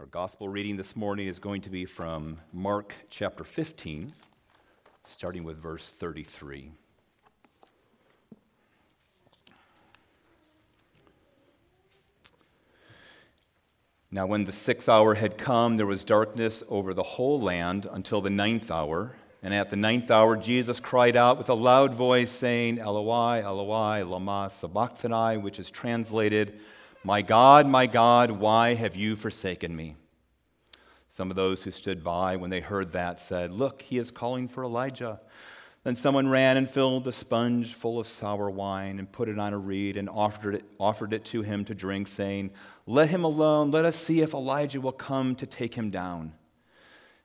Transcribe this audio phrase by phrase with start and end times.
[0.00, 4.10] Our gospel reading this morning is going to be from Mark chapter 15,
[5.04, 6.72] starting with verse 33.
[14.10, 18.22] Now, when the sixth hour had come, there was darkness over the whole land until
[18.22, 19.12] the ninth hour.
[19.42, 24.02] And at the ninth hour, Jesus cried out with a loud voice, saying, Eloi, Eloi,
[24.06, 26.58] lama sabachthani, which is translated,
[27.02, 29.96] My God, my God, why have you forsaken me?
[31.08, 34.48] Some of those who stood by when they heard that said, Look, he is calling
[34.48, 35.18] for Elijah.
[35.82, 39.54] Then someone ran and filled a sponge full of sour wine and put it on
[39.54, 42.50] a reed and offered it, offered it to him to drink, saying,
[42.86, 43.70] Let him alone.
[43.70, 46.34] Let us see if Elijah will come to take him down.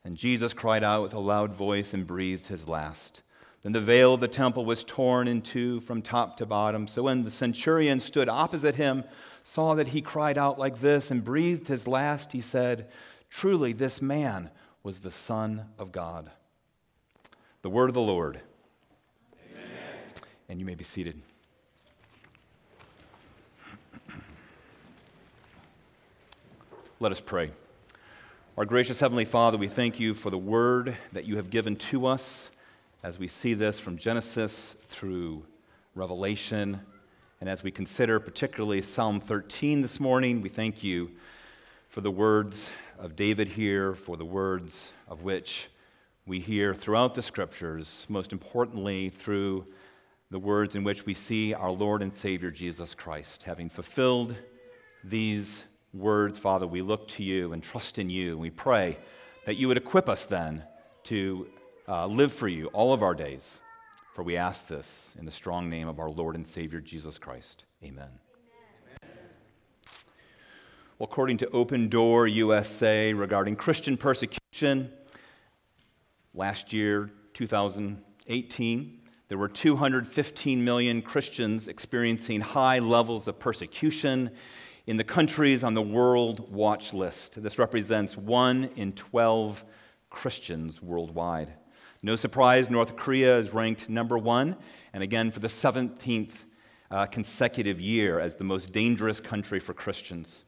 [0.06, 3.24] And Jesus cried out with a loud voice and breathed his last.
[3.66, 6.88] Then the veil of the temple was torn in two from top to bottom.
[6.88, 9.04] So when the centurion stood opposite him,
[9.42, 12.88] saw that he cried out like this and breathed his last, he said,
[13.28, 14.52] Truly, this man
[14.84, 16.30] was the Son of God.
[17.64, 18.40] The word of the Lord.
[19.52, 19.66] Amen.
[20.48, 21.20] And you may be seated.
[27.00, 27.50] Let us pray.
[28.60, 32.06] Our gracious Heavenly Father, we thank you for the word that you have given to
[32.06, 32.52] us
[33.06, 35.46] as we see this from Genesis through
[35.94, 36.82] Revelation.
[37.40, 41.12] And as we consider particularly Psalm 13 this morning, we thank you
[41.88, 45.70] for the words of David here, for the words of which
[46.26, 49.68] we hear throughout the scriptures, most importantly through
[50.32, 53.44] the words in which we see our Lord and Savior Jesus Christ.
[53.44, 54.36] Having fulfilled
[55.04, 58.36] these words, Father, we look to you and trust in you.
[58.36, 58.98] We pray
[59.46, 60.64] that you would equip us then
[61.04, 61.46] to
[61.88, 63.60] uh, live for you all of our days.
[64.14, 67.66] For we ask this in the strong name of our Lord and Savior Jesus Christ.
[67.84, 68.08] Amen.
[69.04, 69.18] Amen.
[70.98, 74.92] Well, according to Open Door USA regarding Christian persecution,
[76.34, 84.32] last year, 2018, there were 215 million Christians experiencing high levels of persecution
[84.88, 87.42] in the countries on the World Watch List.
[87.44, 89.66] This represents 1 in 12
[90.10, 91.54] Christians worldwide.
[92.06, 94.56] No surprise, North Korea is ranked number one,
[94.94, 96.46] and again for the 17th
[96.92, 100.44] uh, consecutive year as the most dangerous country for Christians.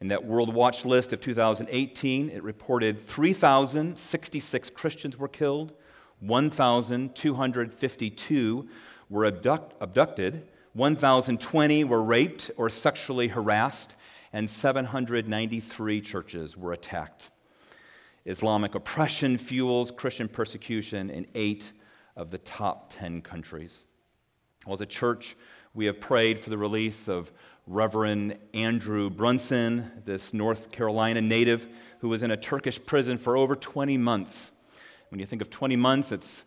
[0.00, 5.72] In that World Watch List of 2018, it reported 3,066 Christians were killed,
[6.18, 8.68] 1,252
[9.08, 13.94] were abduct- abducted, 1,020 were raped or sexually harassed,
[14.32, 17.30] and 793 churches were attacked.
[18.24, 21.72] Islamic oppression fuels Christian persecution in eight
[22.16, 23.84] of the top 10 countries.
[24.64, 25.36] Well, as a church,
[25.74, 27.32] we have prayed for the release of
[27.66, 31.68] Reverend Andrew Brunson, this North Carolina native
[32.00, 34.50] who was in a Turkish prison for over 20 months.
[35.08, 36.44] When you think of 20 months, it's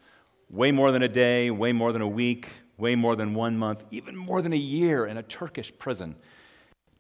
[0.50, 2.47] way more than a day, way more than a week,
[2.78, 6.16] way more than one month, even more than a year in a Turkish prison.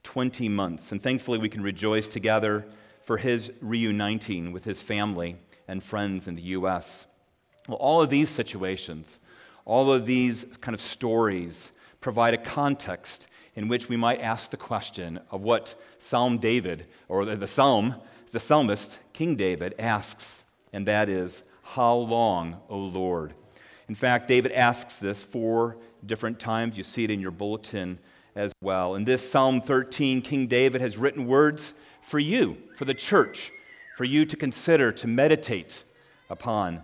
[0.03, 0.91] 20 months.
[0.91, 2.65] And thankfully, we can rejoice together
[3.05, 7.05] for his reuniting with his family and friends in the U.S.
[7.67, 9.19] Well, all of these situations,
[9.63, 11.71] all of these kind of stories
[12.01, 17.23] provide a context in which we might ask the question of what Psalm David, or
[17.23, 17.95] the Psalm,
[18.31, 23.33] the psalmist, King David, asks, and that is, How long, O Lord?
[23.87, 26.77] In fact, David asks this four different times.
[26.77, 27.99] You see it in your bulletin
[28.35, 28.95] as well.
[28.95, 33.51] In this Psalm 13, King David has written words for you, for the church,
[33.97, 35.83] for you to consider, to meditate
[36.29, 36.81] upon.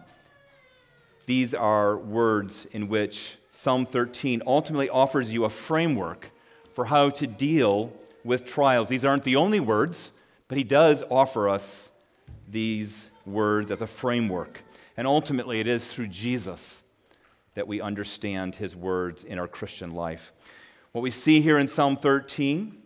[1.26, 6.32] These are words in which Psalm 13 ultimately offers you a framework
[6.74, 7.94] for how to deal
[8.24, 8.90] with trials.
[8.90, 10.12] These aren't the only words,
[10.48, 11.92] but he does offer us
[12.50, 14.62] these words as a framework.
[14.98, 16.82] And ultimately, it is through Jesus
[17.54, 20.32] that we understand his words in our Christian life.
[20.92, 22.81] What we see here in Psalm 13,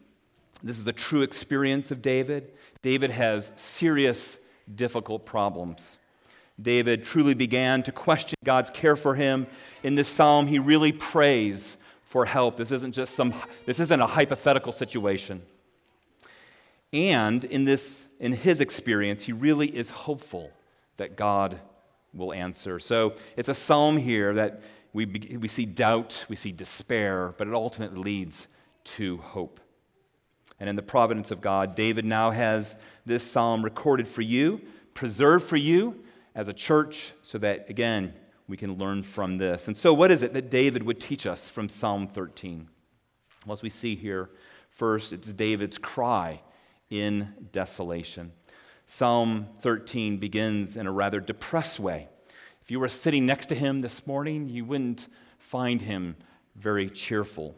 [0.66, 2.52] this is a true experience of David.
[2.82, 4.40] David has serious,
[4.74, 5.98] difficult problems.
[6.60, 9.46] David truly began to question God's care for him.
[9.84, 12.58] In this psalm, he really prays for help.
[12.58, 13.34] This isn't just some
[13.66, 15.44] this isn't a hypothetical situation.
[16.92, 20.50] And in this in his experience, he really is hopeful
[20.98, 21.60] that God
[22.12, 22.80] will answer.
[22.80, 24.62] So it's a psalm here that
[24.94, 28.48] we, we see doubt, we see despair, but it ultimately leads
[28.86, 29.60] to hope.
[30.60, 32.76] And in the providence of God, David now has
[33.06, 34.62] this psalm recorded for you,
[34.94, 36.04] preserved for you
[36.34, 38.14] as a church, so that, again,
[38.48, 39.68] we can learn from this.
[39.68, 42.68] And so, what is it that David would teach us from Psalm 13?
[43.46, 44.30] Well, as we see here,
[44.70, 46.42] first, it's David's cry
[46.90, 48.32] in desolation.
[48.86, 52.08] Psalm 13 begins in a rather depressed way.
[52.62, 55.08] If you were sitting next to him this morning, you wouldn't
[55.38, 56.16] find him
[56.56, 57.56] very cheerful.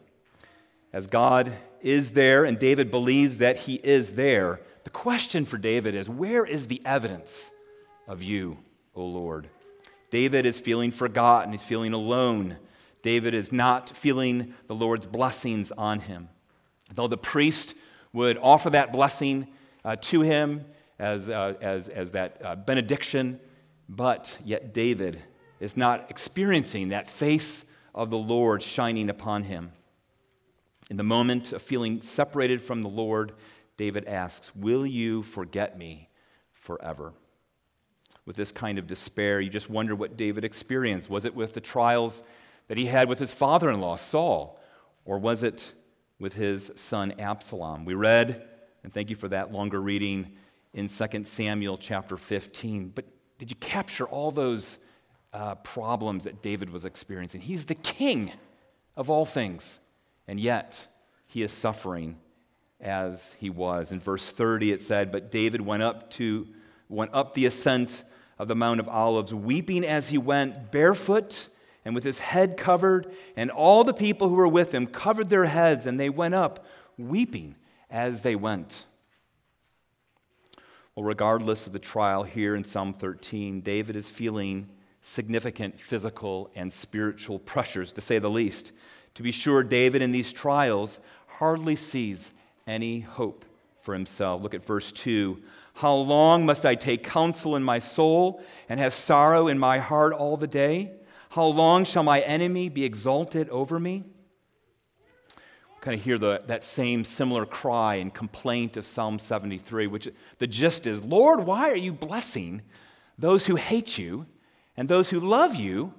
[0.92, 5.94] As God is there, and David believes that he is there, the question for David
[5.94, 7.50] is where is the evidence
[8.06, 8.58] of you,
[8.94, 9.48] O Lord?
[10.10, 12.56] David is feeling forgotten, he's feeling alone.
[13.02, 16.28] David is not feeling the Lord's blessings on him.
[16.94, 17.74] Though the priest
[18.12, 19.48] would offer that blessing
[19.84, 20.64] uh, to him
[20.98, 23.38] as, uh, as, as that uh, benediction,
[23.88, 25.22] but yet David
[25.60, 27.64] is not experiencing that face
[27.94, 29.72] of the Lord shining upon him.
[30.90, 33.32] In the moment of feeling separated from the Lord,
[33.76, 36.08] David asks, Will you forget me
[36.52, 37.12] forever?
[38.24, 41.10] With this kind of despair, you just wonder what David experienced.
[41.10, 42.22] Was it with the trials
[42.68, 44.60] that he had with his father in law, Saul,
[45.04, 45.72] or was it
[46.18, 47.84] with his son Absalom?
[47.84, 48.46] We read,
[48.82, 50.36] and thank you for that longer reading,
[50.74, 52.92] in 2 Samuel chapter 15.
[52.94, 53.06] But
[53.38, 54.78] did you capture all those
[55.32, 57.40] uh, problems that David was experiencing?
[57.40, 58.32] He's the king
[58.96, 59.80] of all things.
[60.28, 60.86] And yet,
[61.26, 62.18] he is suffering
[62.80, 63.90] as he was.
[63.90, 66.46] In verse 30, it said, But David went up to
[66.88, 68.02] went up the ascent
[68.38, 71.48] of the Mount of Olives, weeping as he went, barefoot
[71.84, 75.46] and with his head covered, and all the people who were with him covered their
[75.46, 76.66] heads, and they went up
[76.98, 77.54] weeping
[77.90, 78.84] as they went.
[80.94, 84.68] Well, regardless of the trial here in Psalm 13, David is feeling
[85.00, 88.72] significant physical and spiritual pressures, to say the least.
[89.18, 92.30] To be sure, David in these trials hardly sees
[92.68, 93.44] any hope
[93.80, 94.40] for himself.
[94.40, 95.42] Look at verse 2.
[95.74, 100.12] How long must I take counsel in my soul and have sorrow in my heart
[100.12, 100.92] all the day?
[101.30, 104.04] How long shall my enemy be exalted over me?
[105.80, 110.46] Kind of hear the, that same similar cry and complaint of Psalm 73, which the
[110.46, 112.62] gist is Lord, why are you blessing
[113.18, 114.26] those who hate you
[114.76, 115.92] and those who love you?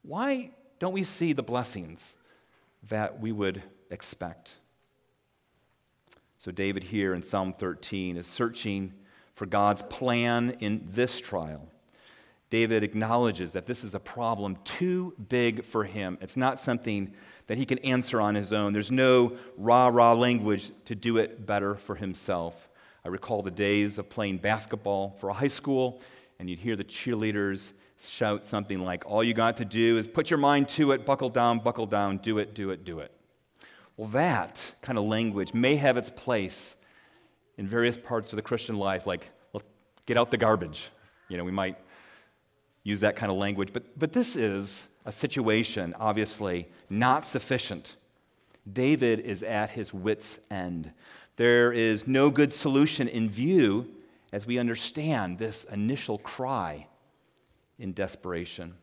[0.00, 2.16] Why don't we see the blessings?
[2.88, 4.54] That we would expect.
[6.38, 8.92] So, David here in Psalm 13 is searching
[9.34, 11.68] for God's plan in this trial.
[12.50, 16.18] David acknowledges that this is a problem too big for him.
[16.20, 17.14] It's not something
[17.46, 18.72] that he can answer on his own.
[18.72, 22.68] There's no rah rah language to do it better for himself.
[23.04, 26.02] I recall the days of playing basketball for a high school,
[26.38, 27.72] and you'd hear the cheerleaders
[28.08, 31.28] shout something like, All you got to do is put your mind to it, buckle
[31.28, 33.12] down, buckle down, do it, do it, do it.
[33.96, 36.76] Well, that kind of language may have its place
[37.58, 39.66] in various parts of the Christian life, like, let's
[40.06, 40.90] get out the garbage.
[41.28, 41.76] You know, we might
[42.82, 43.72] use that kind of language.
[43.72, 47.96] But, but this is a situation, obviously, not sufficient.
[48.72, 50.90] David is at his wits' end.
[51.36, 53.88] There is no good solution in view
[54.32, 56.86] as we understand this initial cry
[57.82, 58.74] in desperation.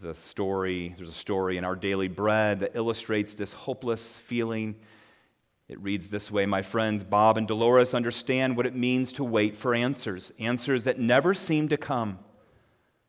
[0.00, 4.74] The story, there's a story in Our Daily Bread that illustrates this hopeless feeling.
[5.68, 9.56] It reads this way My friends Bob and Dolores understand what it means to wait
[9.56, 12.18] for answers, answers that never seem to come.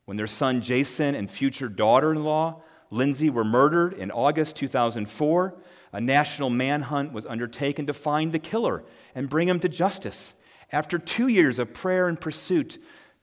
[0.05, 2.61] When their son Jason and future daughter in law,
[2.91, 5.55] Lindsay, were murdered in August 2004,
[5.93, 8.83] a national manhunt was undertaken to find the killer
[9.15, 10.35] and bring him to justice.
[10.71, 12.77] After two years of prayer and pursuit,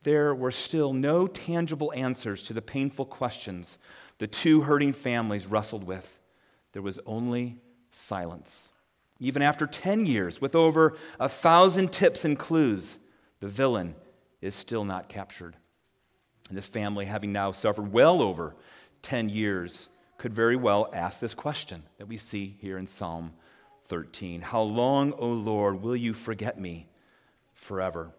[0.04, 3.78] there were still no tangible answers to the painful questions
[4.18, 6.20] the two hurting families wrestled with.
[6.72, 7.56] There was only
[7.90, 8.68] silence.
[9.18, 12.98] Even after 10 years, with over a thousand tips and clues,
[13.40, 13.94] the villain
[14.40, 15.56] is still not captured.
[16.48, 18.54] And this family, having now suffered well over
[19.02, 23.32] 10 years, could very well ask this question that we see here in Psalm
[23.86, 26.88] 13 How long, O Lord, will you forget me
[27.52, 28.12] forever?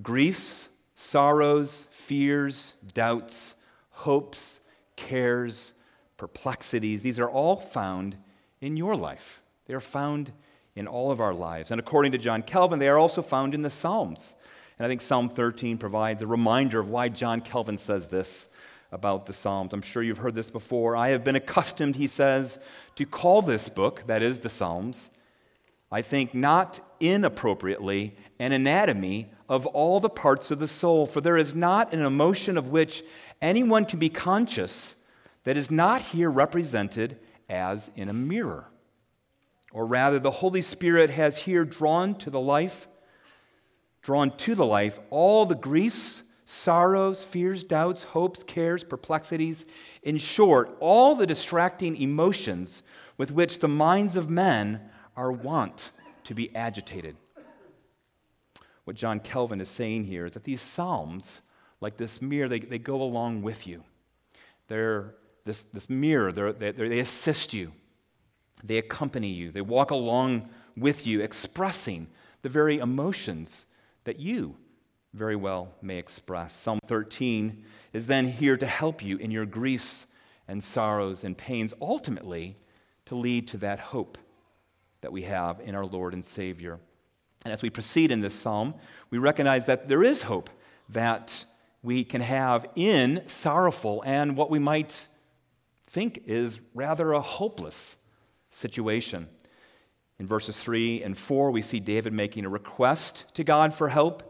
[0.00, 0.68] Griefs
[1.02, 3.56] sorrows, fears, doubts,
[3.90, 4.60] hopes,
[4.94, 5.72] cares,
[6.16, 8.16] perplexities, these are all found
[8.60, 9.42] in your life.
[9.66, 10.32] They are found
[10.76, 11.72] in all of our lives.
[11.72, 14.36] And according to John Calvin, they are also found in the Psalms.
[14.78, 18.46] And I think Psalm 13 provides a reminder of why John Calvin says this
[18.92, 19.72] about the Psalms.
[19.72, 20.94] I'm sure you've heard this before.
[20.94, 22.60] I have been accustomed, he says,
[22.94, 25.10] to call this book, that is the Psalms,
[25.92, 31.06] I think not inappropriately, an anatomy of all the parts of the soul.
[31.06, 33.04] For there is not an emotion of which
[33.42, 34.96] anyone can be conscious
[35.44, 37.18] that is not here represented
[37.50, 38.68] as in a mirror.
[39.70, 42.88] Or rather, the Holy Spirit has here drawn to the life,
[44.00, 49.66] drawn to the life all the griefs, sorrows, fears, doubts, hopes, cares, perplexities,
[50.02, 52.82] in short, all the distracting emotions
[53.18, 54.80] with which the minds of men
[55.16, 55.90] are wont
[56.24, 57.16] to be agitated.
[58.84, 61.42] What John Calvin is saying here is that these Psalms,
[61.80, 63.84] like this mirror, they, they go along with you.
[64.68, 65.14] They're
[65.44, 67.72] this, this mirror, they're, they, they assist you,
[68.62, 72.08] they accompany you, they walk along with you, expressing
[72.42, 73.66] the very emotions
[74.04, 74.56] that you
[75.14, 76.54] very well may express.
[76.54, 80.06] Psalm 13 is then here to help you in your griefs
[80.48, 82.56] and sorrows and pains, ultimately
[83.06, 84.16] to lead to that hope
[85.02, 86.80] that we have in our Lord and Savior.
[87.44, 88.74] And as we proceed in this psalm,
[89.10, 90.48] we recognize that there is hope
[90.88, 91.44] that
[91.82, 95.08] we can have in sorrowful and what we might
[95.86, 97.96] think is rather a hopeless
[98.50, 99.28] situation.
[100.18, 104.28] In verses 3 and 4, we see David making a request to God for help.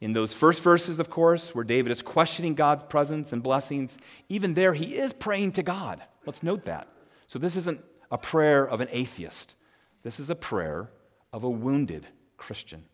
[0.00, 3.96] In those first verses, of course, where David is questioning God's presence and blessings,
[4.28, 6.02] even there he is praying to God.
[6.26, 6.88] Let's note that.
[7.26, 7.80] So this isn't
[8.10, 9.54] a prayer of an atheist,
[10.02, 10.90] this is a prayer
[11.32, 12.84] of a wounded Christian.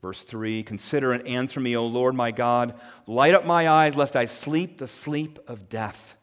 [0.00, 2.74] Verse 3 Consider and answer me, O Lord my God.
[3.06, 6.14] Light up my eyes, lest I sleep the sleep of death.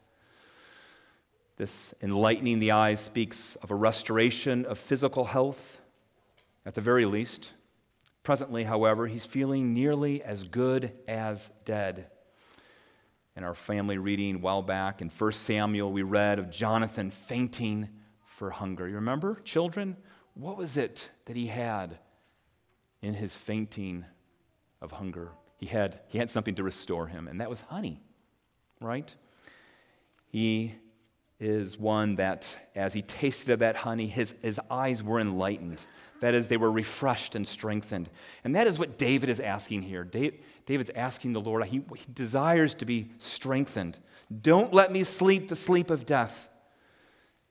[1.56, 5.80] This enlightening the eyes speaks of a restoration of physical health,
[6.64, 7.52] at the very least.
[8.22, 12.10] Presently, however, he's feeling nearly as good as dead.
[13.36, 17.88] In our family reading a while back in 1 Samuel, we read of Jonathan fainting
[18.38, 18.88] for hunger.
[18.88, 19.96] You remember, children?
[20.34, 21.98] What was it that he had
[23.02, 24.04] in his fainting
[24.80, 25.30] of hunger?
[25.56, 28.00] He had, he had something to restore him, and that was honey,
[28.80, 29.12] right?
[30.28, 30.76] He
[31.40, 35.84] is one that, as he tasted of that honey, his, his eyes were enlightened.
[36.20, 38.08] That is, they were refreshed and strengthened.
[38.44, 40.04] And that is what David is asking here.
[40.04, 43.98] David's asking the Lord, he, he desires to be strengthened.
[44.42, 46.48] Don't let me sleep the sleep of death.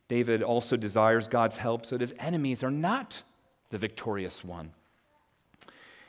[0.08, 3.24] David also desires God's help so that his enemies are not
[3.70, 4.72] the victorious one.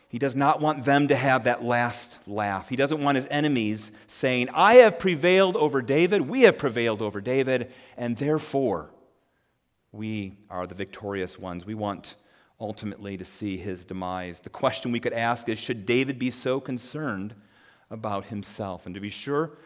[0.09, 2.69] He does not want them to have that last laugh.
[2.69, 7.21] He doesn't want his enemies saying, I have prevailed over David, we have prevailed over
[7.21, 8.90] David, and therefore
[9.93, 11.67] we are the victorious ones.
[11.67, 12.14] We want
[12.61, 14.40] ultimately to see his demise.
[14.40, 17.35] The question we could ask is Should David be so concerned
[17.90, 18.87] about himself?
[18.87, 19.59] And to be sure,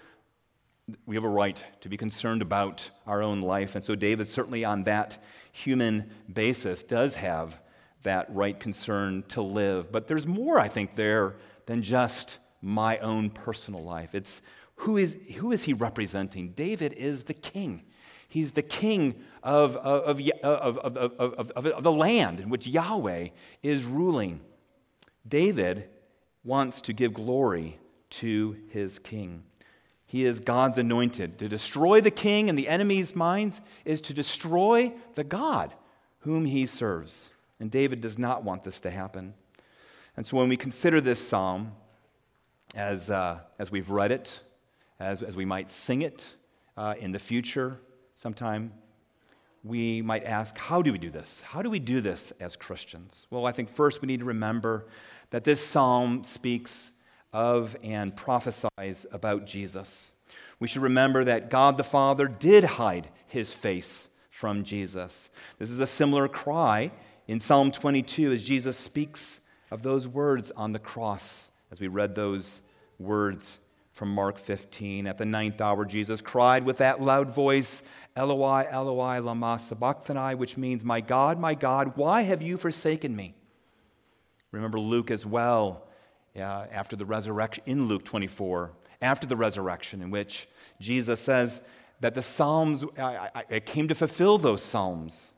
[1.06, 3.74] we have a right to be concerned about our own life.
[3.74, 5.18] And so David, certainly on that
[5.52, 7.60] human basis, does have
[8.02, 9.92] that right concern to live.
[9.92, 14.14] But there's more, I think, there than just my own personal life.
[14.14, 14.42] It's
[14.76, 16.50] who is, who is he representing?
[16.50, 17.82] David is the king.
[18.28, 23.28] He's the king of, of, of, of, of the land in which Yahweh
[23.62, 24.40] is ruling.
[25.28, 25.88] David
[26.42, 27.78] wants to give glory
[28.10, 29.44] to his king.
[30.12, 31.38] He is God's anointed.
[31.38, 35.72] To destroy the king and the enemy's minds is to destroy the God
[36.18, 37.30] whom he serves.
[37.58, 39.32] And David does not want this to happen.
[40.14, 41.72] And so when we consider this psalm,
[42.74, 44.38] as, uh, as we've read it,
[45.00, 46.36] as, as we might sing it
[46.76, 47.78] uh, in the future
[48.14, 48.74] sometime,
[49.64, 51.40] we might ask, how do we do this?
[51.40, 53.26] How do we do this as Christians?
[53.30, 54.88] Well, I think first we need to remember
[55.30, 56.90] that this psalm speaks
[57.32, 60.12] of and prophesies about Jesus.
[60.60, 65.30] We should remember that God the Father did hide his face from Jesus.
[65.58, 66.90] This is a similar cry
[67.28, 72.14] in Psalm 22 as Jesus speaks of those words on the cross, as we read
[72.14, 72.60] those
[72.98, 73.58] words
[73.92, 75.06] from Mark 15.
[75.06, 77.82] At the ninth hour, Jesus cried with that loud voice,
[78.16, 83.34] Eloi, Eloi, lama sabachthani, which means, My God, my God, why have you forsaken me?
[84.50, 85.86] Remember Luke as well,
[86.36, 88.70] uh, after the resurrection, in Luke 24,
[89.00, 90.48] after the resurrection, in which
[90.80, 91.60] Jesus says
[92.00, 95.30] that the Psalms, I, I, I came to fulfill those Psalms.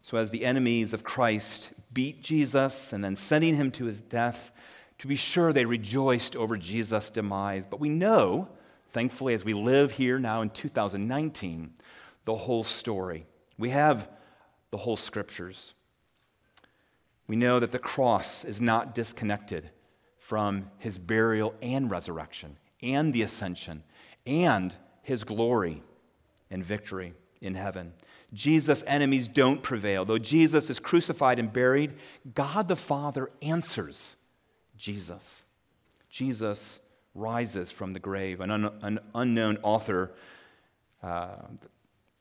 [0.00, 4.52] So, as the enemies of Christ beat Jesus and then sending him to his death,
[4.98, 7.66] to be sure they rejoiced over Jesus' demise.
[7.66, 8.48] But we know,
[8.92, 11.72] thankfully, as we live here now in 2019,
[12.24, 13.26] the whole story.
[13.58, 14.08] We have
[14.70, 15.74] the whole scriptures.
[17.28, 19.70] We know that the cross is not disconnected
[20.18, 23.84] from his burial and resurrection, and the ascension,
[24.26, 25.82] and his glory
[26.50, 27.92] and victory in heaven.
[28.32, 30.04] Jesus' enemies don't prevail.
[30.04, 31.94] Though Jesus is crucified and buried,
[32.34, 34.16] God the Father answers
[34.76, 35.44] Jesus.
[36.10, 36.78] Jesus
[37.14, 38.40] rises from the grave.
[38.40, 40.12] An, un- an unknown author,
[41.02, 41.36] uh,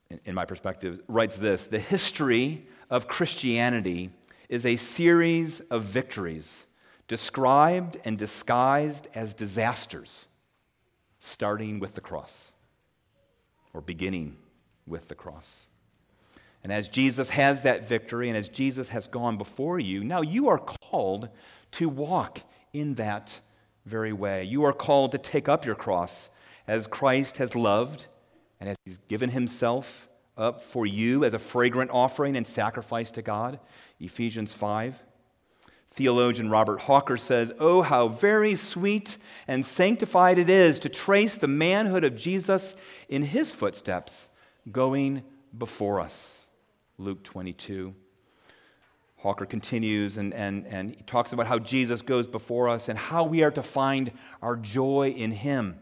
[0.09, 4.11] in, in my perspective, writes this The history of Christianity
[4.49, 6.65] is a series of victories
[7.07, 10.27] described and disguised as disasters,
[11.19, 12.53] starting with the cross
[13.73, 14.35] or beginning
[14.85, 15.67] with the cross.
[16.63, 20.49] And as Jesus has that victory and as Jesus has gone before you, now you
[20.49, 21.29] are called
[21.71, 22.41] to walk
[22.73, 23.39] in that
[23.85, 24.43] very way.
[24.43, 26.29] You are called to take up your cross
[26.67, 28.07] as Christ has loved
[28.59, 33.21] and as he's given himself up for you as a fragrant offering and sacrifice to
[33.21, 33.59] God.
[33.99, 35.03] Ephesians 5.
[35.91, 39.17] Theologian Robert Hawker says, Oh, how very sweet
[39.47, 42.75] and sanctified it is to trace the manhood of Jesus
[43.09, 44.29] in his footsteps
[44.71, 45.23] going
[45.57, 46.47] before us.
[46.99, 47.95] Luke 22.
[49.17, 53.23] Hawker continues and, and, and he talks about how Jesus goes before us and how
[53.23, 55.79] we are to find our joy in him.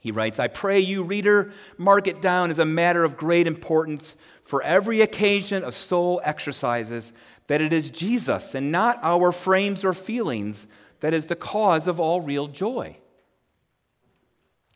[0.00, 4.16] He writes, I pray you, reader, mark it down as a matter of great importance
[4.44, 7.12] for every occasion of soul exercises
[7.46, 10.66] that it is Jesus and not our frames or feelings
[11.00, 12.96] that is the cause of all real joy.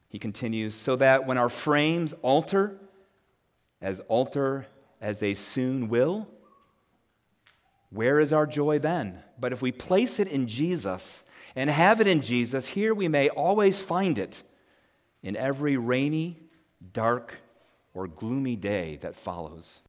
[0.08, 2.78] He continues, so that when our frames alter,
[3.80, 4.66] as alter
[5.00, 6.28] as they soon will,
[7.90, 9.22] where is our joy then?
[9.40, 11.24] But if we place it in Jesus
[11.56, 14.42] and have it in Jesus, here we may always find it
[15.24, 16.38] in every rainy,
[16.92, 17.34] dark,
[17.94, 19.80] or gloomy day that follows.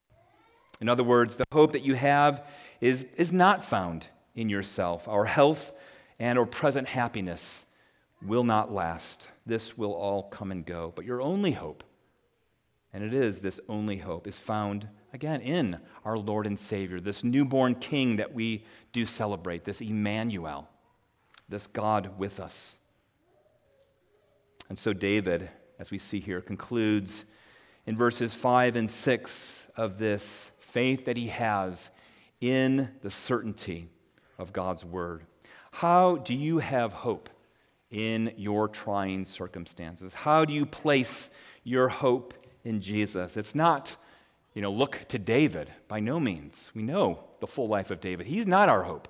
[0.81, 2.47] In other words, the hope that you have
[2.81, 5.07] is, is not found in yourself.
[5.07, 5.73] Our health
[6.19, 7.65] and our present happiness
[8.25, 9.27] will not last.
[9.45, 10.93] This will all come and go.
[10.95, 11.83] But your only hope,
[12.93, 17.23] and it is this only hope, is found again in our Lord and Savior, this
[17.23, 18.63] newborn King that we
[18.93, 20.69] do celebrate, this Emmanuel,
[21.49, 22.79] this God with us.
[24.69, 27.25] And so David, as we see here, concludes
[27.85, 31.89] in verses 5 and 6 of this faith that he has
[32.41, 33.89] in the certainty
[34.37, 35.23] of God's word.
[35.71, 37.29] How do you have hope
[37.91, 40.13] in your trying circumstances?
[40.13, 41.29] How do you place
[41.63, 43.37] your hope in Jesus?
[43.37, 43.95] It's not,
[44.53, 46.71] you know, look to David, by no means.
[46.73, 48.27] We know the full life of David.
[48.27, 49.07] He's not our hope.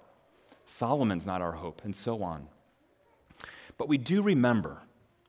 [0.66, 2.48] Solomon's not our hope, and so on.
[3.78, 4.82] But we do remember,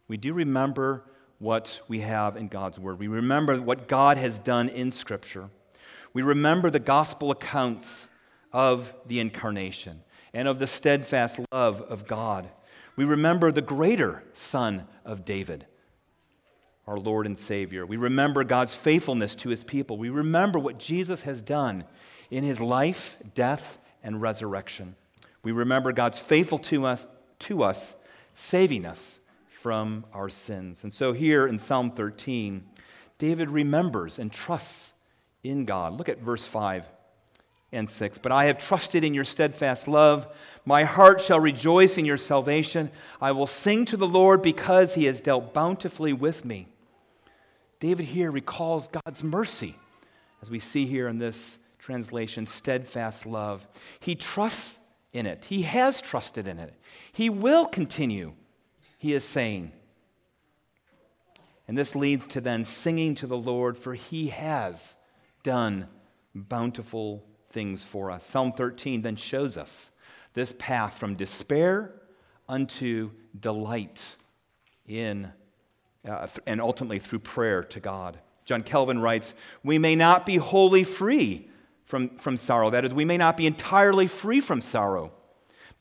[0.08, 1.02] we do remember
[1.38, 2.98] what we have in God's Word.
[2.98, 5.50] We remember what God has done in Scripture.
[6.12, 8.08] We remember the gospel accounts
[8.52, 10.00] of the incarnation
[10.32, 12.48] and of the steadfast love of God.
[12.96, 15.66] We remember the greater Son of David,
[16.86, 17.84] our Lord and Savior.
[17.84, 19.98] We remember God's faithfulness to his people.
[19.98, 21.84] We remember what Jesus has done
[22.30, 24.94] in his life, death, and resurrection.
[25.42, 27.06] We remember God's faithful to us,
[27.40, 27.94] to us,
[28.34, 29.18] saving us
[29.66, 30.84] from our sins.
[30.84, 32.64] And so here in Psalm 13,
[33.18, 34.92] David remembers and trusts
[35.42, 35.98] in God.
[35.98, 36.84] Look at verse 5
[37.72, 38.18] and 6.
[38.18, 40.32] But I have trusted in your steadfast love.
[40.64, 42.92] My heart shall rejoice in your salvation.
[43.20, 46.68] I will sing to the Lord because he has dealt bountifully with me.
[47.80, 49.74] David here recalls God's mercy,
[50.42, 53.66] as we see here in this translation, steadfast love.
[53.98, 54.78] He trusts
[55.12, 56.72] in it, he has trusted in it.
[57.12, 58.34] He will continue,
[58.96, 59.72] he is saying.
[61.68, 64.96] And this leads to then singing to the Lord, for he has
[65.42, 65.88] done
[66.34, 68.24] bountiful things for us.
[68.24, 69.90] Psalm 13 then shows us
[70.34, 71.92] this path from despair
[72.48, 74.16] unto delight
[74.86, 75.32] in,
[76.06, 78.18] uh, and ultimately through prayer to God.
[78.44, 81.48] John Calvin writes, We may not be wholly free
[81.84, 82.70] from, from sorrow.
[82.70, 85.12] That is, we may not be entirely free from sorrow.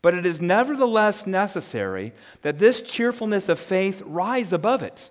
[0.05, 2.13] But it is nevertheless necessary
[2.43, 5.09] that this cheerfulness of faith rise above it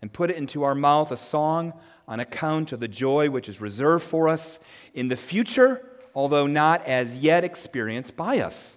[0.00, 1.72] and put it into our mouth a song
[2.08, 4.58] on account of the joy which is reserved for us
[4.92, 8.76] in the future, although not as yet experienced by us.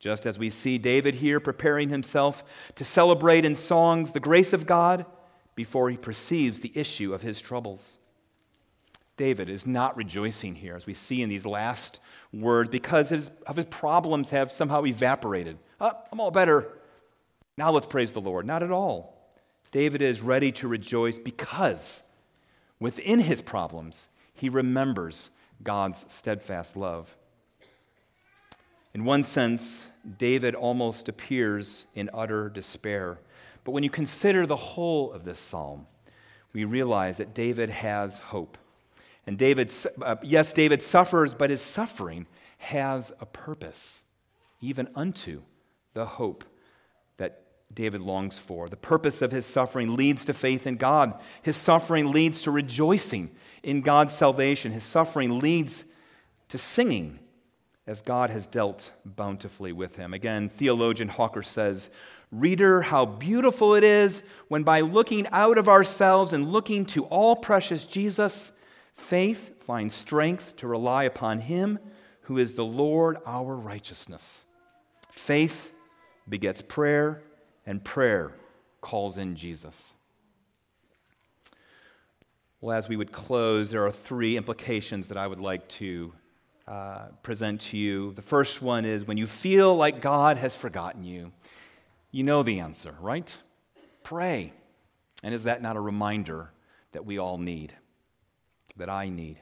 [0.00, 2.44] Just as we see David here preparing himself
[2.74, 5.06] to celebrate in songs the grace of God
[5.54, 7.96] before he perceives the issue of his troubles.
[9.16, 12.00] David is not rejoicing here, as we see in these last
[12.40, 15.58] words, because his, of his problems have somehow evaporated.
[15.80, 16.68] Oh, I'm all better.
[17.58, 18.46] Now let's praise the Lord.
[18.46, 19.14] Not at all.
[19.70, 22.02] David is ready to rejoice because
[22.78, 25.30] Within his problems, he remembers
[25.62, 27.14] God's steadfast love.
[28.92, 29.86] In one sense,
[30.18, 33.18] David almost appears in utter despair.
[33.64, 35.86] But when you consider the whole of this psalm,
[36.52, 38.58] we realize that David has hope.
[39.26, 42.26] And David, uh, yes, David suffers, but his suffering
[42.58, 44.02] has a purpose,
[44.60, 45.42] even unto
[45.94, 46.44] the hope
[47.16, 47.42] that
[47.74, 48.68] David longs for.
[48.68, 51.20] The purpose of his suffering leads to faith in God.
[51.42, 53.30] His suffering leads to rejoicing
[53.62, 54.72] in God's salvation.
[54.72, 55.84] His suffering leads
[56.48, 57.18] to singing
[57.86, 60.14] as God has dealt bountifully with him.
[60.14, 61.90] Again, theologian Hawker says,
[62.32, 67.36] Reader, how beautiful it is when by looking out of ourselves and looking to all
[67.36, 68.50] precious Jesus,
[68.96, 71.78] Faith finds strength to rely upon Him
[72.22, 74.44] who is the Lord our righteousness.
[75.10, 75.72] Faith
[76.28, 77.22] begets prayer,
[77.64, 78.32] and prayer
[78.80, 79.94] calls in Jesus.
[82.60, 86.12] Well, as we would close, there are three implications that I would like to
[86.66, 88.12] uh, present to you.
[88.14, 91.32] The first one is when you feel like God has forgotten you,
[92.10, 93.36] you know the answer, right?
[94.02, 94.52] Pray.
[95.22, 96.50] And is that not a reminder
[96.92, 97.72] that we all need,
[98.76, 99.38] that I need?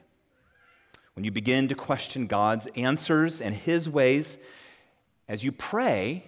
[1.15, 4.39] When you begin to question God's answers and His ways,
[5.29, 6.25] as you pray,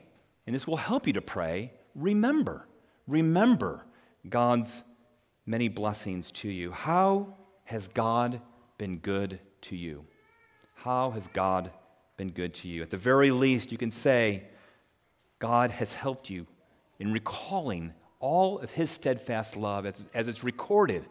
[0.46, 2.66] and this will help you to pray, remember,
[3.06, 3.84] remember
[4.28, 4.84] God's
[5.44, 6.70] many blessings to you.
[6.72, 8.40] How has God
[8.78, 10.04] been good to you?
[10.74, 11.70] How has God
[12.16, 12.82] been good to you?
[12.82, 14.44] At the very least, you can say,
[15.38, 16.46] God has helped you
[16.98, 21.04] in recalling all of his steadfast love as, as it's recorded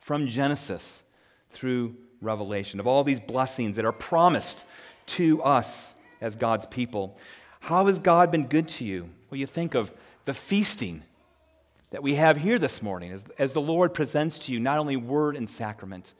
[0.00, 1.04] from Genesis
[1.50, 4.64] through Revelation, of all these blessings that are promised
[5.06, 7.18] to us as God's people.
[7.60, 9.08] How has God been good to you?
[9.30, 9.92] Well, you think of
[10.24, 11.02] the feasting
[11.90, 14.96] that we have here this morning as, as the Lord presents to you not only
[14.96, 16.14] word and sacrament,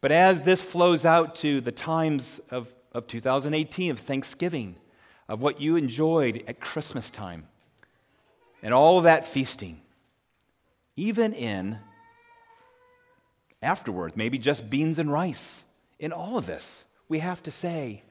[0.00, 4.76] but as this flows out to the times of, of 2018, of Thanksgiving,
[5.28, 7.46] of what you enjoyed at Christmas time,
[8.62, 9.80] and all of that feasting,
[10.96, 11.78] even in
[13.64, 15.64] afterwards, maybe just beans and rice,
[15.98, 18.02] in all of this, we have to say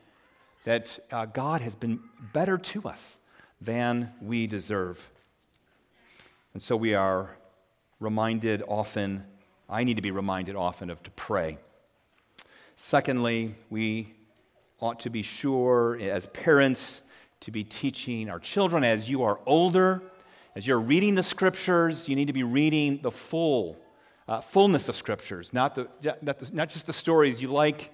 [0.66, 2.00] that uh, God has been
[2.34, 3.20] better to us
[3.62, 5.10] than we deserve.
[6.54, 7.30] And so we are
[8.00, 9.24] reminded often,
[9.70, 11.58] I need to be reminded often of to pray.
[12.76, 14.14] Secondly, we
[14.80, 17.02] ought to be sure as parents
[17.42, 20.02] to be teaching our children as you are older,
[20.56, 23.78] as you're reading the scriptures, you need to be reading the full
[24.28, 25.88] uh, fullness of scriptures, not, the,
[26.22, 27.94] not, the, not just the stories you like,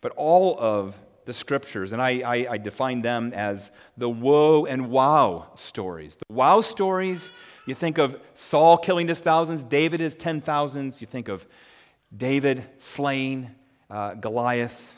[0.00, 1.92] but all of the scriptures.
[1.92, 6.16] And I, I, I define them as the woe and wow stories.
[6.16, 7.30] The wow stories,
[7.66, 11.00] you think of Saul killing his thousands, David his ten thousands.
[11.00, 11.46] You think of
[12.16, 13.50] David slaying
[13.90, 14.96] uh, Goliath,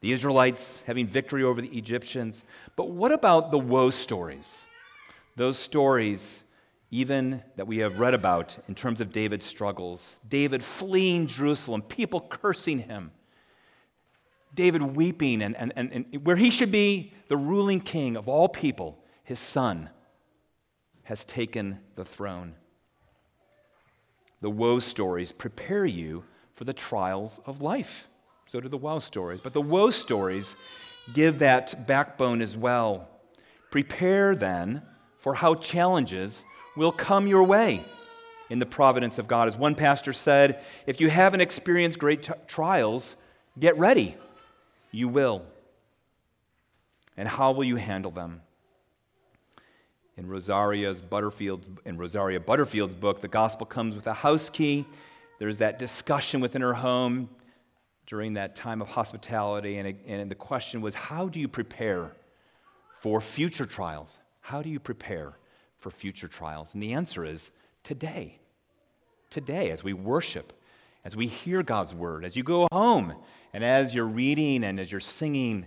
[0.00, 2.44] the Israelites having victory over the Egyptians.
[2.76, 4.66] But what about the woe stories?
[5.34, 6.44] Those stories,
[6.90, 10.16] even that we have read about in terms of David's struggles.
[10.28, 13.10] David fleeing Jerusalem, people cursing him.
[14.54, 18.48] David weeping, and, and, and, and where he should be the ruling king of all
[18.48, 19.90] people, his son
[21.04, 22.54] has taken the throne.
[24.40, 28.08] The woe stories prepare you for the trials of life.
[28.46, 29.40] So do the woe stories.
[29.40, 30.56] But the woe stories
[31.12, 33.08] give that backbone as well.
[33.70, 34.82] Prepare then
[35.18, 36.44] for how challenges
[36.76, 37.84] will come your way
[38.50, 39.48] in the providence of God.
[39.48, 43.16] As one pastor said, if you haven't experienced great t- trials,
[43.58, 44.14] get ready.
[44.92, 45.42] You will.
[47.16, 48.42] And how will you handle them?
[50.16, 54.86] In Rosaria's Butterfield's, in Rosaria Butterfield's book, the gospel comes with a house key.
[55.38, 57.28] There's that discussion within her home
[58.06, 62.12] during that time of hospitality, and, and the question was, how do you prepare
[63.00, 64.18] for future trials?
[64.40, 65.36] How do you prepare
[65.78, 66.74] for future trials?
[66.74, 67.50] And the answer is
[67.84, 68.38] today.
[69.30, 70.52] Today, as we worship,
[71.04, 73.14] as we hear God's word, as you go home,
[73.52, 75.66] and as you're reading and as you're singing,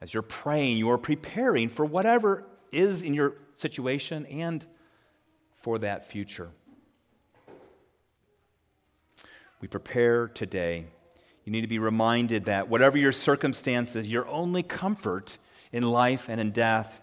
[0.00, 4.64] as you're praying, you are preparing for whatever is in your situation and
[5.56, 6.50] for that future.
[9.60, 10.86] We prepare today.
[11.44, 15.38] You need to be reminded that whatever your circumstances, your only comfort
[15.72, 17.00] in life and in death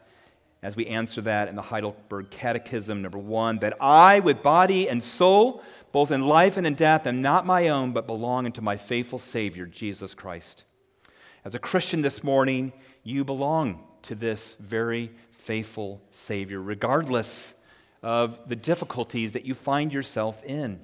[0.62, 5.02] as we answer that in the Heidelberg Catechism, number one, that I, with body and
[5.02, 8.76] soul, both in life and in death, am not my own, but belong unto my
[8.76, 10.66] faithful Savior, Jesus Christ.
[11.46, 17.56] As a Christian this morning, you belong to this very faithful Savior, regardless
[18.04, 20.80] of the difficulties that you find yourself in.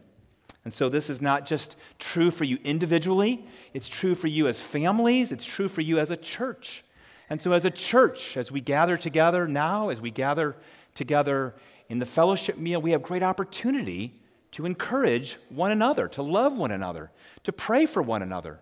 [0.64, 4.60] And so, this is not just true for you individually, it's true for you as
[4.60, 6.84] families, it's true for you as a church.
[7.30, 10.56] And so, as a church, as we gather together now, as we gather
[10.94, 11.56] together
[11.90, 14.14] in the fellowship meal, we have great opportunity
[14.52, 17.12] to encourage one another, to love one another,
[17.44, 18.60] to pray for one another,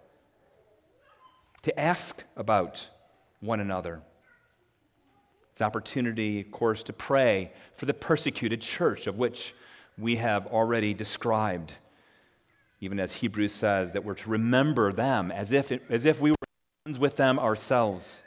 [1.62, 2.88] to ask about
[3.41, 4.02] one another.
[5.52, 9.54] It's opportunity, of course, to pray for the persecuted church of which
[9.97, 11.76] we have already described,
[12.82, 16.32] even as Hebrews says, that we're to remember them as if, it, as if we
[16.32, 16.38] were
[16.88, 18.23] ones with them ourselves.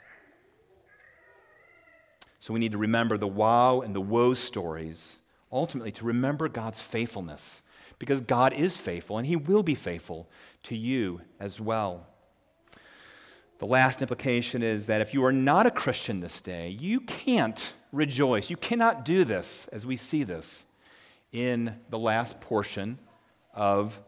[2.39, 5.17] So we need to remember the wow and the woe stories,
[5.51, 7.61] ultimately, to remember God's faithfulness.
[7.99, 10.29] because God is faithful and He will be faithful
[10.63, 12.05] to you as well.
[13.59, 17.73] The last implication is that if you are not a Christian this day, you can't
[17.91, 18.49] rejoice.
[18.49, 20.65] You cannot do this as we see this
[21.31, 22.99] in the last portion
[23.53, 23.99] of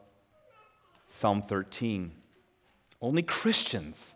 [1.08, 2.12] Psalm 13.
[3.02, 4.14] Only Christians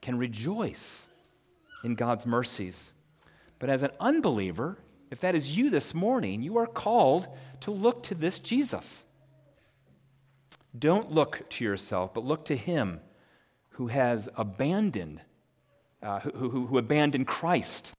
[0.00, 1.08] can rejoice
[1.82, 2.92] in God's mercies.
[3.58, 4.78] But as an unbeliever,
[5.10, 7.28] if that is you this morning, you are called
[7.60, 9.04] to look to this Jesus.
[10.78, 13.00] Don't look to yourself, but look to him
[13.70, 15.20] who has abandoned,
[16.02, 17.92] uh, who, who, who abandoned Christ,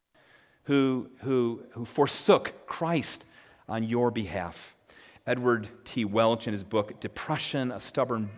[0.63, 3.25] who, who, who forsook Christ
[3.69, 4.75] on your behalf.
[5.25, 6.05] Edward T.
[6.05, 8.29] Welch, in his book Depression, A Stubborn,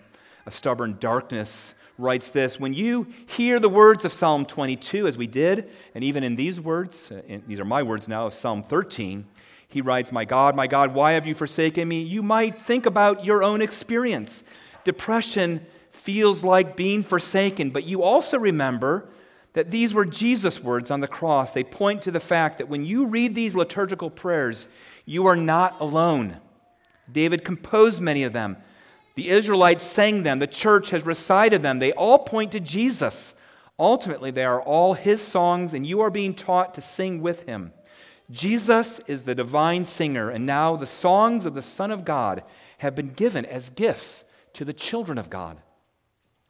[0.45, 5.27] a Stubborn Darkness, writes this When you hear the words of Psalm 22, as we
[5.27, 9.25] did, and even in these words, uh, these are my words now of Psalm 13,
[9.67, 12.01] he writes, My God, my God, why have you forsaken me?
[12.01, 14.43] You might think about your own experience.
[14.83, 19.09] Depression feels like being forsaken, but you also remember
[19.53, 21.51] that these were Jesus' words on the cross.
[21.51, 24.67] They point to the fact that when you read these liturgical prayers,
[25.05, 26.38] you are not alone.
[27.12, 28.57] David composed many of them.
[29.19, 30.39] The Israelites sang them.
[30.39, 31.79] The church has recited them.
[31.79, 33.36] They all point to Jesus.
[33.77, 37.73] Ultimately, they are all his songs, and you are being taught to sing with him.
[38.32, 42.43] Jesus is the divine singer, and now the songs of the Son of God
[42.77, 45.58] have been given as gifts to the children of God.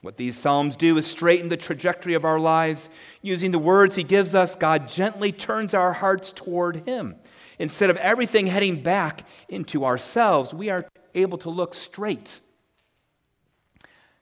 [0.02, 2.92] What these Psalms do is straighten the trajectory of our lives.
[3.24, 7.16] Using the words He gives us, God gently turns our hearts toward Him.
[7.58, 12.42] Instead of everything heading back into ourselves, we are able to look straight,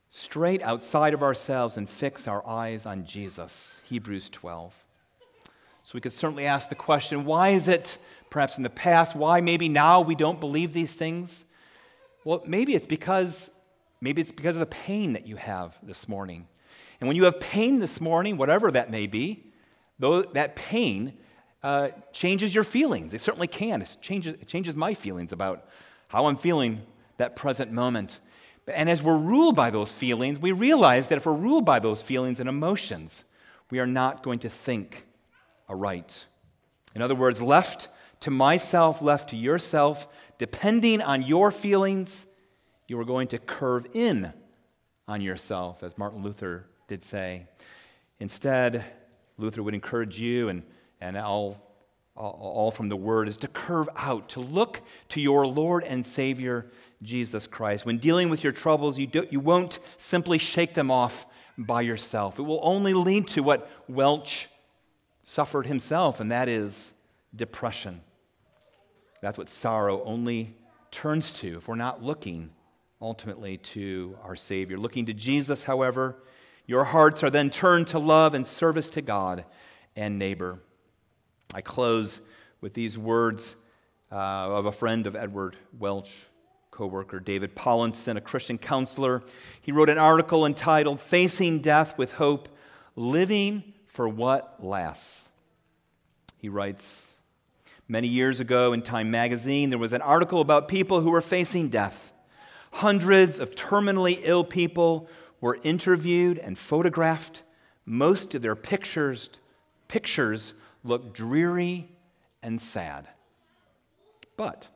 [0.10, 3.82] straight outside of ourselves and fix our eyes on Jesus.
[3.90, 4.76] Hebrews 12.
[5.84, 7.98] So we could certainly ask the question why is it,
[8.30, 11.46] perhaps in the past, why maybe now we don't believe these things?
[12.24, 13.52] Well, maybe it's because
[14.02, 16.48] maybe it's because of the pain that you have this morning.
[17.00, 19.46] And when you have pain this morning, whatever that may be,
[20.00, 21.14] though that pain
[21.64, 23.14] uh, changes your feelings.
[23.14, 23.82] It certainly can.
[23.82, 25.66] It changes, it changes my feelings about
[26.08, 26.82] how I'm feeling
[27.18, 28.20] that present moment.
[28.68, 32.02] And as we're ruled by those feelings, we realize that if we're ruled by those
[32.02, 33.24] feelings and emotions,
[33.72, 35.06] we are not going to think
[35.70, 36.26] aright.
[36.94, 37.90] In other words, left
[38.22, 42.26] to myself, left to yourself, depending on your feelings,
[42.88, 44.34] you are going to curve in
[45.08, 47.48] on yourself, as Martin Luther did say.
[48.20, 48.84] Instead,
[49.38, 50.64] Luther would encourage you, and,
[51.00, 51.58] and all,
[52.16, 56.66] all from the Word, is to curve out, to look to your Lord and Savior,
[57.02, 57.86] Jesus Christ.
[57.86, 61.26] When dealing with your troubles, you, do, you won't simply shake them off
[61.58, 62.40] by yourself.
[62.40, 64.48] It will only lead to what Welch
[65.24, 66.92] suffered himself, and that is
[67.36, 68.02] depression.
[69.22, 70.56] That's what sorrow only
[70.92, 72.52] turns to if we're not looking
[73.02, 74.78] ultimately to our Savior.
[74.78, 76.16] Looking to Jesus, however,
[76.66, 79.46] your hearts are then turned to love and service to God
[79.96, 80.60] and neighbor.
[81.54, 82.20] I close
[82.62, 83.56] with these words
[84.12, 86.26] uh, of a friend of Edward Welch,
[86.78, 89.24] co-worker David Powlison, a Christian counselor.
[89.60, 92.48] He wrote an article entitled Facing Death with Hope,
[92.96, 95.28] Living for what lasts.
[96.38, 97.16] He writes
[97.88, 101.70] Many years ago in Time magazine, there was an article about people who were facing
[101.70, 102.14] death.
[102.74, 105.10] Hundreds of terminally ill people
[105.42, 107.42] were interviewed and photographed.
[107.88, 109.32] Most of their pictures,
[109.88, 111.90] pictures looked dreary
[112.44, 113.08] and sad.
[114.36, 114.68] But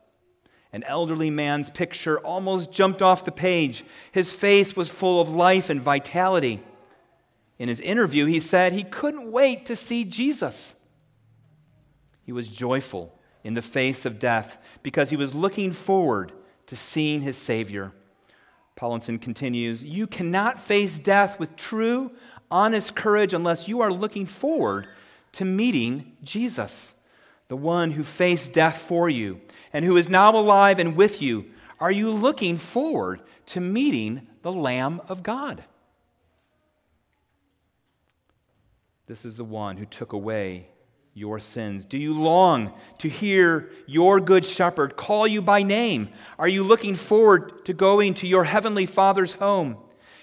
[0.72, 3.84] an elderly man's picture almost jumped off the page.
[4.10, 6.62] His face was full of life and vitality.
[7.58, 10.74] In his interview, he said he couldn't wait to see Jesus.
[12.24, 16.32] He was joyful in the face of death because he was looking forward
[16.66, 17.92] to seeing his Savior.
[18.76, 22.12] Powlison continues You cannot face death with true,
[22.50, 24.88] honest courage unless you are looking forward
[25.32, 26.94] to meeting Jesus,
[27.52, 29.38] the one who faced death for you
[29.74, 31.44] and who is now alive and with you.
[31.78, 35.62] Are you looking forward to meeting the Lamb of God?
[39.06, 40.66] This is the one who took away
[41.12, 41.84] your sins.
[41.84, 46.08] Do you long to hear your good shepherd call you by name?
[46.38, 49.76] Are you looking forward to going to your heavenly Father's home?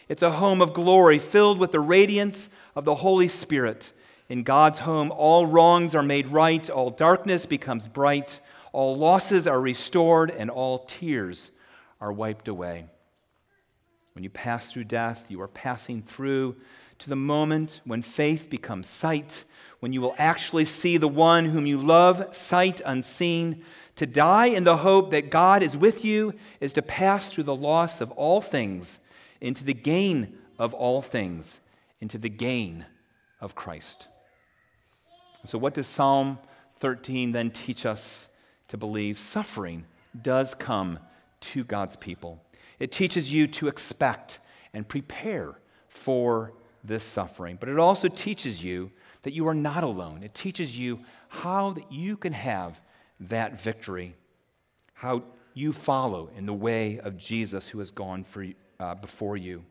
[0.07, 3.93] It's a home of glory filled with the radiance of the Holy Spirit.
[4.29, 8.39] In God's home, all wrongs are made right, all darkness becomes bright,
[8.71, 11.49] all losses are restored, and all tears
[11.99, 12.85] are wiped away.
[14.13, 16.55] When you pass through death, you are passing through
[16.99, 19.45] to the moment when faith becomes sight,
[19.79, 23.63] when you will actually see the one whom you love, sight unseen.
[23.95, 27.55] To die in the hope that God is with you is to pass through the
[27.55, 28.99] loss of all things
[29.41, 31.61] into the gain of all things,
[31.99, 32.85] into the gain
[33.41, 34.08] of Christ.
[35.45, 36.37] So, what does Psalm
[36.77, 38.27] 13 then teach us
[38.67, 39.17] to believe?
[39.17, 39.85] Suffering
[40.21, 40.99] does come
[41.41, 42.43] to God's people.
[42.79, 44.39] It teaches you to expect
[44.73, 48.91] and prepare for this suffering, but it also teaches you
[49.23, 50.23] that you are not alone.
[50.23, 52.79] It teaches you how that you can have
[53.21, 54.15] that victory,
[54.93, 55.23] how
[55.53, 58.45] you follow in the way of Jesus who has gone for,
[58.79, 59.63] uh, before you.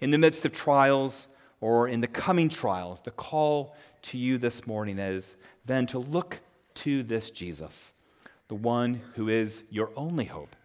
[0.00, 1.28] In the midst of trials
[1.62, 6.40] or in the coming trials, the call to you this morning is then to look
[6.74, 7.92] to this Jesus,
[8.48, 10.56] the one who is your only hope,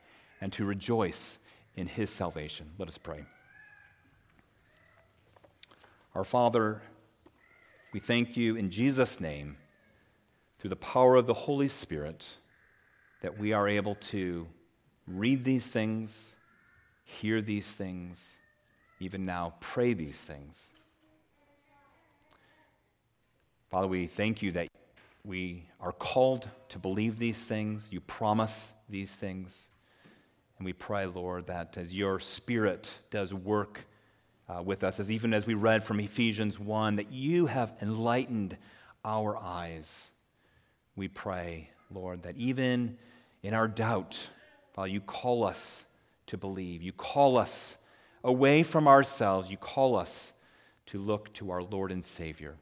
[0.41, 1.37] and to rejoice
[1.75, 2.71] in his salvation.
[2.79, 3.25] Let us pray.
[6.15, 6.81] Our Father,
[7.93, 9.57] we thank you in Jesus' name,
[10.57, 12.27] through the power of the Holy Spirit,
[13.21, 14.47] that we are able to
[15.07, 16.35] read these things,
[17.03, 18.37] hear these things,
[18.99, 20.71] even now pray these things.
[23.69, 24.69] Father, we thank you that
[25.25, 27.89] we are called to believe these things.
[27.91, 29.67] You promise these things.
[30.57, 33.81] And we pray, Lord, that as your Spirit does work
[34.47, 38.55] uh, with us, as even as we read from Ephesians 1, that you have enlightened
[39.03, 40.11] our eyes.
[40.95, 42.97] We pray, Lord, that even
[43.43, 44.17] in our doubt,
[44.73, 45.83] Father, you call us
[46.27, 46.81] to believe.
[46.81, 47.75] You call us
[48.23, 49.51] away from ourselves.
[49.51, 50.31] You call us
[50.85, 52.55] to look to our Lord and Savior.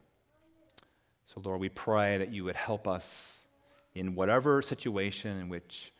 [1.26, 3.38] So, Lord, we pray that you would help us
[3.94, 5.92] in whatever situation in which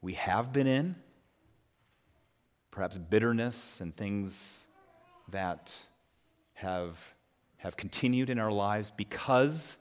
[0.00, 0.94] we have been in,
[2.70, 4.66] perhaps bitterness and things
[5.30, 5.74] that
[6.54, 6.98] have,
[7.56, 9.76] have continued in our lives because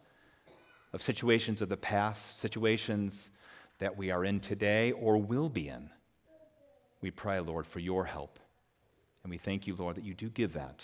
[0.93, 3.29] of situations of the past, situations
[3.79, 5.89] that we are in today or will be in.
[7.01, 8.39] We pray, Lord, for your help.
[9.23, 10.83] And we thank you, Lord, that you do give that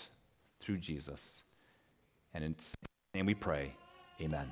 [0.60, 1.44] through Jesus.
[2.34, 2.56] And, in,
[3.14, 3.74] and we pray,
[4.20, 4.48] Amen.